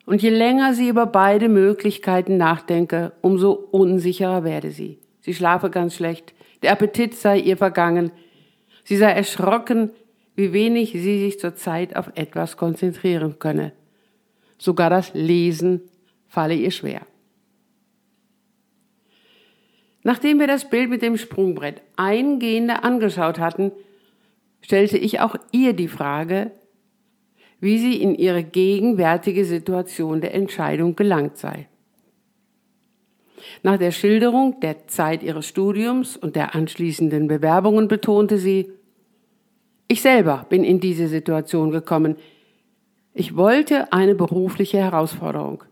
und 0.04 0.20
je 0.20 0.30
länger 0.30 0.74
sie 0.74 0.88
über 0.88 1.06
beide 1.06 1.48
Möglichkeiten 1.48 2.36
nachdenke, 2.36 3.12
umso 3.20 3.52
unsicherer 3.52 4.42
werde 4.42 4.72
sie. 4.72 4.98
Sie 5.20 5.32
schlafe 5.32 5.70
ganz 5.70 5.94
schlecht, 5.94 6.34
der 6.62 6.72
Appetit 6.72 7.14
sei 7.14 7.38
ihr 7.38 7.56
vergangen, 7.56 8.10
sie 8.84 8.96
sei 8.96 9.12
erschrocken, 9.12 9.90
wie 10.34 10.52
wenig 10.52 10.92
sie 10.92 11.20
sich 11.20 11.38
zurzeit 11.38 11.96
auf 11.96 12.10
etwas 12.14 12.56
konzentrieren 12.56 13.38
könne. 13.38 13.72
Sogar 14.58 14.90
das 14.90 15.12
Lesen 15.14 15.82
falle 16.26 16.54
ihr 16.54 16.70
schwer. 16.70 17.02
Nachdem 20.04 20.40
wir 20.40 20.46
das 20.46 20.68
Bild 20.68 20.90
mit 20.90 21.02
dem 21.02 21.16
Sprungbrett 21.16 21.80
eingehender 21.96 22.84
angeschaut 22.84 23.38
hatten, 23.38 23.72
stellte 24.60 24.98
ich 24.98 25.20
auch 25.20 25.36
ihr 25.52 25.74
die 25.74 25.88
Frage, 25.88 26.50
wie 27.60 27.78
sie 27.78 28.02
in 28.02 28.14
ihre 28.14 28.42
gegenwärtige 28.42 29.44
Situation 29.44 30.20
der 30.20 30.34
Entscheidung 30.34 30.96
gelangt 30.96 31.36
sei. 31.36 31.68
Nach 33.62 33.78
der 33.78 33.92
Schilderung 33.92 34.58
der 34.60 34.88
Zeit 34.88 35.22
ihres 35.22 35.46
Studiums 35.46 36.16
und 36.16 36.34
der 36.34 36.54
anschließenden 36.54 37.28
Bewerbungen 37.28 37.86
betonte 37.86 38.38
sie, 38.38 38.72
ich 39.88 40.02
selber 40.02 40.46
bin 40.48 40.64
in 40.64 40.80
diese 40.80 41.08
Situation 41.08 41.70
gekommen. 41.70 42.16
Ich 43.14 43.36
wollte 43.36 43.92
eine 43.92 44.14
berufliche 44.14 44.78
Herausforderung. 44.78 45.64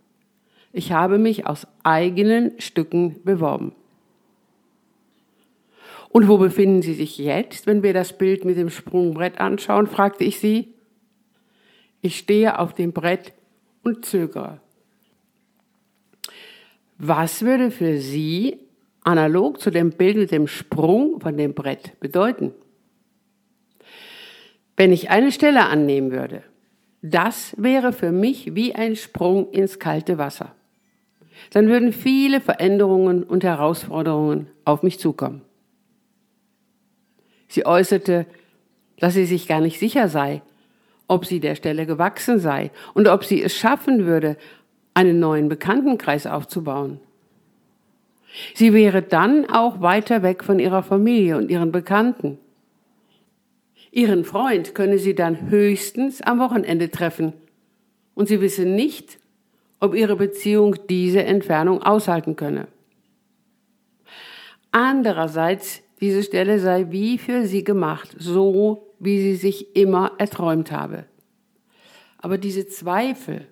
Ich 0.73 0.93
habe 0.93 1.19
mich 1.19 1.47
aus 1.47 1.67
eigenen 1.83 2.61
Stücken 2.61 3.23
beworben. 3.25 3.73
Und 6.11 6.29
wo 6.29 6.39
befinden 6.39 6.83
Sie 6.83 6.95
sich 6.95 7.19
jetzt, 7.19 7.67
wenn 7.67 7.83
wir 7.83 7.95
das 7.95 8.19
Bild 8.19 8.45
mit 8.45 8.57
dem 8.57 8.69
Sprungbrett 8.69 9.41
anschauen? 9.41 9.87
fragte 9.87 10.25
ich 10.25 10.41
sie. 10.41 10.75
Ich 12.03 12.19
stehe 12.19 12.59
auf 12.59 12.75
dem 12.75 12.93
Brett 12.93 13.33
und 13.83 14.05
zögere. 14.05 14.61
Was 16.99 17.43
würde 17.43 17.71
für 17.71 17.99
Sie 17.99 18.59
analog 19.05 19.61
zu 19.61 19.71
dem 19.71 19.93
Bild 19.93 20.17
mit 20.17 20.33
dem 20.33 20.47
Sprung 20.47 21.21
von 21.21 21.37
dem 21.37 21.55
Brett 21.55 21.99
bedeuten? 22.01 22.53
Wenn 24.81 24.93
ich 24.93 25.11
eine 25.11 25.31
Stelle 25.31 25.67
annehmen 25.67 26.11
würde, 26.11 26.43
das 27.03 27.55
wäre 27.59 27.93
für 27.93 28.13
mich 28.13 28.55
wie 28.55 28.75
ein 28.75 28.97
Sprung 28.97 29.51
ins 29.51 29.79
kalte 29.79 30.17
Wasser. 30.17 30.55
dann 31.51 31.69
würden 31.69 31.93
viele 31.93 32.41
Veränderungen 32.41 33.23
und 33.23 33.45
Herausforderungen 33.45 34.47
auf 34.65 34.83
mich 34.83 34.99
zukommen. 34.99 35.43
Sie 37.47 37.67
äußerte, 37.67 38.25
dass 39.01 39.13
sie 39.13 39.27
sich 39.27 39.47
gar 39.47 39.61
nicht 39.61 39.79
sicher 39.79 40.09
sei, 40.09 40.41
ob 41.09 41.27
sie 41.27 41.41
der 41.41 41.57
Stelle 41.57 41.85
gewachsen 41.85 42.39
sei 42.39 42.71
und 42.95 43.07
ob 43.07 43.27
sie 43.27 43.43
es 43.43 43.55
schaffen 43.55 44.07
würde, 44.07 44.39
einen 44.95 45.21
neuen 45.21 45.51
Bekanntenkreis 45.51 46.27
aufzubauen. 46.27 47.01
Sie 48.55 48.73
wäre 48.73 49.03
dann 49.03 49.45
auch 49.45 49.83
weiter 49.83 50.23
weg 50.23 50.43
von 50.43 50.59
ihrer 50.59 50.83
Familie 50.83 51.37
und 51.37 51.51
ihren 51.51 51.71
Bekannten. 51.71 52.39
Ihren 53.93 54.25
Freund 54.25 54.75
könne 54.75 54.99
sie 54.99 55.15
dann 55.15 55.51
höchstens 55.51 56.23
am 56.23 56.39
Wochenende 56.39 56.91
treffen 56.91 57.33
und 58.15 58.29
sie 58.29 58.41
wisse 58.41 58.65
nicht, 58.65 59.19
ob 59.81 59.95
ihre 59.95 60.17
Beziehung 60.17 60.77
diese 60.89 61.25
Entfernung 61.25 61.83
aushalten 61.83 62.37
könne. 62.37 62.69
Andererseits, 64.71 65.83
diese 66.01 66.23
Stelle 66.23 66.61
sei 66.61 66.87
wie 66.91 67.19
für 67.19 67.45
sie 67.47 67.65
gemacht, 67.65 68.15
so 68.17 68.95
wie 69.01 69.21
sie 69.21 69.35
sich 69.35 69.75
immer 69.75 70.13
erträumt 70.19 70.71
habe. 70.71 71.07
Aber 72.19 72.39
diese 72.39 72.69
Zweifel. 72.69 73.49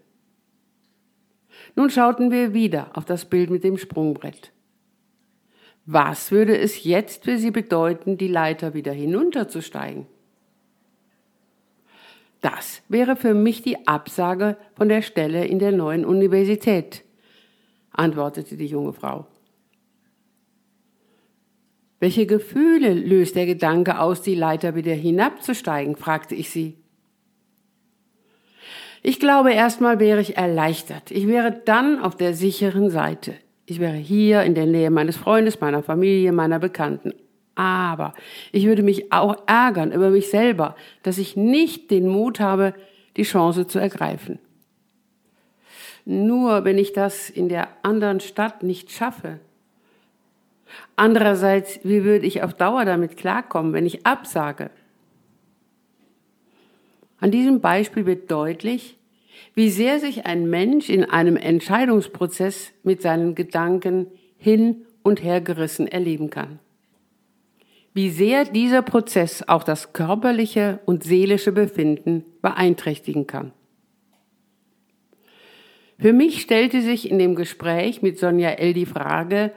Nun 1.75 1.91
schauten 1.91 2.31
wir 2.31 2.53
wieder 2.55 2.91
auf 2.95 3.05
das 3.05 3.25
Bild 3.25 3.51
mit 3.51 3.65
dem 3.65 3.77
Sprungbrett. 3.77 4.53
Was 5.87 6.31
würde 6.31 6.57
es 6.57 6.85
jetzt 6.85 7.25
für 7.25 7.39
sie 7.39 7.51
bedeuten, 7.51 8.19
die 8.19 8.29
Leiter 8.29 8.75
wieder 8.75 8.93
hinunterzusteigen? 8.93 10.07
Das 12.41 12.83
wäre 12.89 13.17
für 13.17 13.35
mich 13.35 13.63
die 13.63 13.87
Absage 13.87 14.57
von 14.77 14.89
der 14.89 15.03
Stelle 15.03 15.47
in 15.47 15.59
der 15.59 15.73
neuen 15.73 16.05
Universität, 16.05 17.05
antwortete 17.91 18.57
die 18.57 18.67
junge 18.67 18.93
Frau. 18.93 19.27
Welche 22.01 22.27
Gefühle 22.27 22.95
löst 22.95 23.35
der 23.35 23.47
Gedanke 23.47 23.99
aus, 23.99 24.23
die 24.23 24.37
Leiter 24.37 24.77
wieder 24.77 24.95
hinabzusteigen? 24.95 25.97
fragte 25.97 26.37
ich 26.37 26.51
sie. 26.51 26.79
Ich 29.03 29.19
glaube, 29.19 29.53
erstmal 29.53 29.99
wäre 29.99 30.21
ich 30.21 30.37
erleichtert. 30.37 31.11
Ich 31.11 31.27
wäre 31.27 31.61
dann 31.65 31.99
auf 31.99 32.17
der 32.17 32.35
sicheren 32.35 32.91
Seite. 32.91 33.35
Ich 33.67 33.81
wäre 33.81 33.97
hier 33.97 34.43
in 34.43 34.55
der 34.55 34.67
Nähe 34.67 34.91
meines 34.91 35.17
Freundes, 35.17 35.61
meiner 35.61 35.83
Familie, 35.83 36.33
meiner 36.33 36.59
Bekannten. 36.59 37.13
Aber 37.59 38.15
ich 38.53 38.67
würde 38.67 38.85
mich 38.85 39.13
auch 39.13 39.37
ärgern 39.49 39.91
über 39.91 40.11
mich 40.11 40.31
selber, 40.31 40.77
dass 41.03 41.19
ich 41.19 41.37
nicht 41.37 41.91
den 41.91 42.07
Mut 42.07 42.39
habe, 42.39 42.73
die 43.17 43.25
Chance 43.25 43.67
zu 43.67 43.81
ergreifen. 43.81 44.39
Nur 46.05 46.65
wenn 46.65 46.79
ich 46.79 46.93
das 46.93 47.29
in 47.29 47.49
der 47.49 47.67
anderen 47.83 48.21
Stadt 48.21 48.63
nicht 48.63 48.93
schaffe. 48.93 49.41
Andererseits, 50.95 51.81
wie 51.83 52.05
würde 52.05 52.27
ich 52.27 52.45
auf 52.45 52.55
Dauer 52.55 52.85
damit 52.85 53.17
klarkommen, 53.17 53.73
wenn 53.73 53.87
ich 53.87 54.07
absage? 54.07 54.71
An 57.19 57.33
diesem 57.33 57.61
Beispiel 57.61 58.07
wird 58.07 58.31
deutlich, 58.31 58.99
wie 59.57 59.69
sehr 59.69 59.99
sich 59.99 60.27
ein 60.27 60.49
Mensch 60.49 60.89
in 60.91 61.05
einem 61.05 61.37
Entscheidungsprozess 61.37 62.71
mit 62.85 63.03
seinen 63.03 63.35
Gedanken 63.35 64.07
hin 64.37 64.87
und 65.03 65.25
her 65.25 65.41
gerissen 65.41 65.89
erleben 65.89 66.31
kann 66.31 66.61
wie 67.99 68.11
sehr 68.11 68.45
dieser 68.45 68.83
Prozess 68.83 69.43
auch 69.49 69.65
das 69.65 69.93
körperliche 69.93 70.79
und 70.87 71.03
seelische 71.03 71.51
Befinden 71.51 72.25
beeinträchtigen 72.43 73.27
kann. 73.27 73.51
Für 75.99 76.13
mich 76.13 76.41
stellte 76.41 76.81
sich 76.81 77.11
in 77.11 77.19
dem 77.19 77.35
Gespräch 77.35 78.01
mit 78.01 78.17
Sonja 78.17 78.51
L. 78.51 78.73
die 78.73 78.87
Frage, 78.87 79.51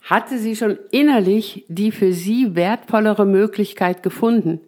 hatte 0.00 0.38
sie 0.38 0.56
schon 0.56 0.78
innerlich 0.90 1.66
die 1.68 1.92
für 1.92 2.14
sie 2.14 2.56
wertvollere 2.56 3.26
Möglichkeit 3.26 4.02
gefunden, 4.02 4.58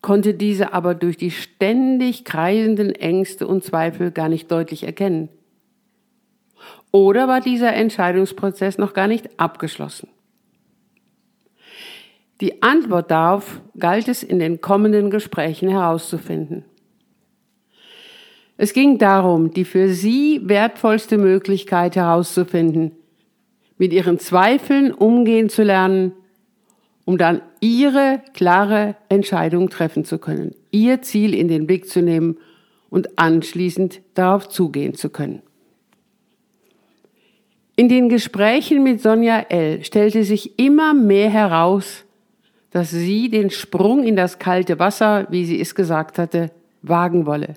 konnte 0.00 0.32
diese 0.32 0.72
aber 0.72 0.94
durch 0.94 1.18
die 1.18 1.30
ständig 1.30 2.24
kreisenden 2.24 2.90
Ängste 2.90 3.46
und 3.46 3.62
Zweifel 3.62 4.12
gar 4.12 4.30
nicht 4.30 4.50
deutlich 4.50 4.84
erkennen. 4.84 5.28
Oder 6.90 7.28
war 7.28 7.42
dieser 7.42 7.74
Entscheidungsprozess 7.74 8.78
noch 8.78 8.94
gar 8.94 9.08
nicht 9.08 9.38
abgeschlossen? 9.38 10.08
Die 12.40 12.62
Antwort 12.62 13.10
darauf 13.10 13.60
galt 13.78 14.08
es 14.08 14.22
in 14.22 14.38
den 14.38 14.60
kommenden 14.60 15.10
Gesprächen 15.10 15.68
herauszufinden. 15.68 16.64
Es 18.56 18.72
ging 18.72 18.98
darum, 18.98 19.50
die 19.50 19.64
für 19.64 19.88
sie 19.88 20.40
wertvollste 20.44 21.18
Möglichkeit 21.18 21.96
herauszufinden, 21.96 22.92
mit 23.78 23.92
ihren 23.92 24.18
Zweifeln 24.18 24.92
umgehen 24.92 25.48
zu 25.48 25.62
lernen, 25.62 26.12
um 27.04 27.18
dann 27.18 27.42
ihre 27.60 28.22
klare 28.32 28.96
Entscheidung 29.08 29.70
treffen 29.70 30.04
zu 30.04 30.18
können, 30.18 30.54
ihr 30.70 31.02
Ziel 31.02 31.34
in 31.34 31.48
den 31.48 31.66
Blick 31.66 31.88
zu 31.88 32.00
nehmen 32.00 32.38
und 32.90 33.18
anschließend 33.18 34.00
darauf 34.14 34.48
zugehen 34.48 34.94
zu 34.94 35.10
können. 35.10 35.42
In 37.76 37.88
den 37.88 38.08
Gesprächen 38.08 38.84
mit 38.84 39.00
Sonja 39.00 39.40
L. 39.48 39.82
stellte 39.82 40.22
sich 40.22 40.58
immer 40.60 40.94
mehr 40.94 41.28
heraus, 41.28 42.03
dass 42.74 42.90
sie 42.90 43.28
den 43.30 43.50
Sprung 43.50 44.02
in 44.02 44.16
das 44.16 44.40
kalte 44.40 44.80
Wasser, 44.80 45.28
wie 45.30 45.44
sie 45.44 45.60
es 45.60 45.76
gesagt 45.76 46.18
hatte, 46.18 46.50
wagen 46.82 47.24
wolle. 47.24 47.54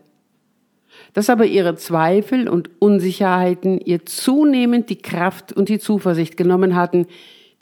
Dass 1.13 1.32
aber 1.32 1.47
ihre 1.47 1.75
Zweifel 1.75 2.47
und 2.47 2.69
Unsicherheiten 2.80 3.82
ihr 3.82 4.06
zunehmend 4.06 4.91
die 4.91 5.01
Kraft 5.01 5.51
und 5.51 5.69
die 5.69 5.80
Zuversicht 5.80 6.38
genommen 6.38 6.75
hatten, 6.75 7.08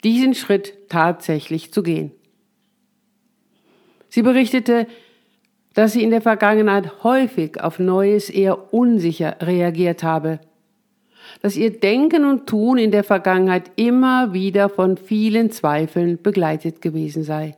diesen 0.04 0.34
Schritt 0.34 0.74
tatsächlich 0.90 1.72
zu 1.72 1.82
gehen. 1.82 2.12
Sie 4.10 4.20
berichtete, 4.20 4.86
dass 5.72 5.94
sie 5.94 6.02
in 6.02 6.10
der 6.10 6.20
Vergangenheit 6.20 7.04
häufig 7.04 7.58
auf 7.58 7.78
Neues 7.78 8.28
eher 8.28 8.74
unsicher 8.74 9.36
reagiert 9.40 10.02
habe 10.02 10.40
dass 11.42 11.56
ihr 11.56 11.70
Denken 11.70 12.24
und 12.24 12.46
Tun 12.46 12.78
in 12.78 12.90
der 12.90 13.04
Vergangenheit 13.04 13.70
immer 13.76 14.32
wieder 14.32 14.68
von 14.68 14.96
vielen 14.96 15.50
Zweifeln 15.50 16.20
begleitet 16.22 16.80
gewesen 16.80 17.22
sei. 17.22 17.56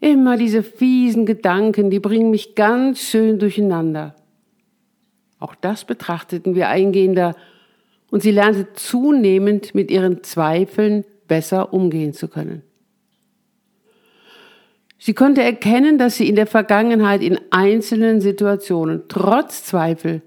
Immer 0.00 0.36
diese 0.36 0.62
fiesen 0.62 1.26
Gedanken, 1.26 1.90
die 1.90 2.00
bringen 2.00 2.30
mich 2.30 2.54
ganz 2.54 3.00
schön 3.00 3.38
durcheinander. 3.38 4.14
Auch 5.38 5.54
das 5.54 5.84
betrachteten 5.84 6.54
wir 6.54 6.68
eingehender 6.68 7.34
und 8.10 8.22
sie 8.22 8.30
lernte 8.30 8.72
zunehmend 8.74 9.74
mit 9.74 9.90
ihren 9.90 10.22
Zweifeln 10.22 11.04
besser 11.28 11.72
umgehen 11.72 12.12
zu 12.12 12.28
können. 12.28 12.62
Sie 14.98 15.14
konnte 15.14 15.42
erkennen, 15.42 15.98
dass 15.98 16.16
sie 16.16 16.28
in 16.28 16.36
der 16.36 16.46
Vergangenheit 16.46 17.22
in 17.22 17.38
einzelnen 17.50 18.20
Situationen 18.20 19.04
trotz 19.08 19.64
Zweifel 19.64 20.22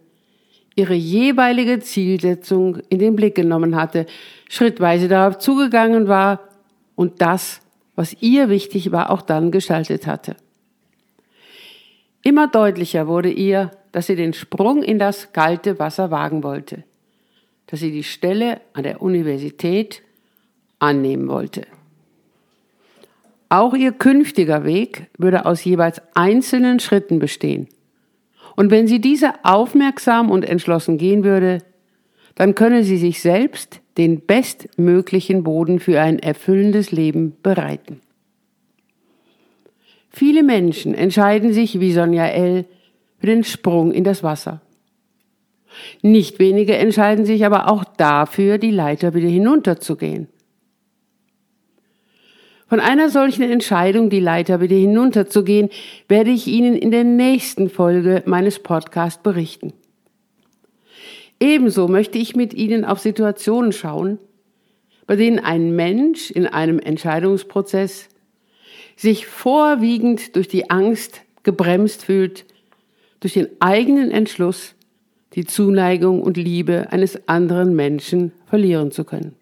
ihre 0.80 0.94
jeweilige 0.94 1.80
Zielsetzung 1.82 2.78
in 2.89 3.00
den 3.00 3.15
Blick 3.15 3.36
genommen 3.36 3.76
hatte, 3.76 4.06
schrittweise 4.50 5.10
darauf 5.10 5.38
zugegangen 5.38 6.08
war 6.08 6.39
und 6.96 7.22
das, 7.22 7.60
was 7.96 8.15
ihr 8.22 8.50
wichtig 8.50 8.92
war, 8.92 9.10
auch 9.10 9.22
dann 9.22 9.52
geschaltet 9.52 10.08
hatte. 10.08 10.38
Immer 12.24 12.48
deutlicher 12.48 13.08
wurde 13.08 13.30
ihr, 13.30 13.72
dass 13.92 14.08
sie 14.08 14.15
den 14.15 14.34
Sprung 14.34 14.82
in 14.82 15.00
das 15.00 15.34
kalte 15.34 15.80
Wasser 15.80 16.12
wagen 16.12 16.44
wollte, 16.44 16.84
dass 17.68 17.82
sie 17.82 17.92
die 17.92 18.04
Stelle 18.04 18.62
an 18.74 18.84
der 18.84 19.02
Universität 19.02 20.02
annehmen 20.80 21.28
wollte. 21.28 21.68
Auch 23.50 23.74
ihr 23.74 23.92
künftiger 23.92 24.63
Weg 24.63 25.08
würde 25.18 25.46
aus 25.46 25.63
jeweils 25.63 26.02
einzelnen 26.13 26.80
Schritten 26.80 27.20
bestehen– 27.20 27.68
und 28.60 28.72
wenn 28.72 28.88
sie 28.88 29.00
diese 29.00 29.45
aufmerksam 29.45 30.30
und 30.30 30.43
entschlossen 30.43 30.98
gehen 30.98 31.24
würde, 31.24 31.60
dann 32.36 32.56
könne 32.56 32.84
sie 32.84 32.98
sich 32.98 33.22
selbst 33.22 33.80
den 33.98 34.19
bestmöglichen 34.19 35.43
Boden 35.43 35.80
für 35.80 36.02
ein 36.02 36.19
erfüllendes 36.19 36.91
Leben 36.91 37.38
bereiten. 37.41 38.02
Viele 40.10 40.43
Menschen 40.43 40.93
entscheiden 40.93 41.54
sich, 41.54 41.80
wie 41.80 41.93
Sonja 41.93 42.28
L., 42.28 42.65
für 43.19 43.28
den 43.28 43.45
Sprung 43.45 43.93
in 43.93 44.04
das 44.04 44.24
Wasser. 44.24 44.60
Nicht 46.02 46.38
wenige 46.39 46.76
entscheiden 46.76 47.24
sich 47.24 47.45
aber 47.45 47.72
auch 47.72 47.86
dafür, 47.86 48.58
die 48.58 48.72
Leiter 48.72 49.13
wieder 49.13 49.30
hinunterzugehen. 49.30 50.28
Von 52.69 52.79
einer 52.79 53.10
solchen 53.10 53.41
Entscheidung, 53.41 54.12
die 54.12 54.19
Leiter 54.19 54.62
wieder 54.62 54.75
hinunterzugehen, 54.75 55.69
werde 56.08 56.29
ich 56.29 56.45
Ihnen 56.45 56.75
in 56.75 56.91
der 56.91 57.03
nächsten 57.03 57.67
Folge 57.67 58.21
meines 58.27 58.60
Podcasts 58.60 59.23
berichten. 59.23 59.73
Ebenso 61.39 61.88
möchte 61.88 62.19
ich 62.19 62.36
mit 62.36 62.53
Ihnen 62.53 62.86
auf 62.86 62.99
Situationen 62.99 63.71
schauen, 63.71 64.19
bei 65.08 65.15
denen 65.15 65.39
ein 65.39 65.75
Mensch 65.75 66.29
in 66.29 66.45
einem 66.45 66.77
Entscheidungsprozess 66.77 68.08
sich 68.95 69.25
vorwiegend 69.25 70.36
durch 70.36 70.47
die 70.47 70.69
Angst 70.69 71.21
gebremst 71.41 72.05
fühlt, 72.05 72.45
durch 73.19 73.34
den 73.34 73.47
eigenen 73.60 74.12
Entschluss 74.12 74.75
die 75.34 75.45
Zuneigung 75.45 76.21
und 76.21 76.38
Liebe 76.38 76.91
eines 76.91 77.27
anderen 77.27 77.75
Menschen 77.75 78.32
verlieren 78.45 78.91
zu 78.91 79.05
können. 79.05 79.38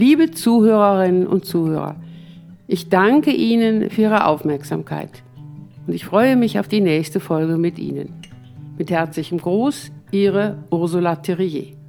Liebe 0.00 0.30
Zuhörerinnen 0.30 1.26
und 1.26 1.44
Zuhörer, 1.44 1.96
ich 2.66 2.88
danke 2.88 3.32
Ihnen 3.32 3.90
für 3.90 4.00
Ihre 4.00 4.24
Aufmerksamkeit 4.24 5.10
und 5.86 5.92
ich 5.92 6.06
freue 6.06 6.36
mich 6.36 6.58
auf 6.58 6.68
die 6.68 6.80
nächste 6.80 7.20
Folge 7.20 7.58
mit 7.58 7.78
Ihnen. 7.78 8.14
Mit 8.78 8.90
herzlichem 8.90 9.36
Gruß, 9.36 9.92
Ihre 10.10 10.64
Ursula 10.70 11.16
Thierrier. 11.16 11.79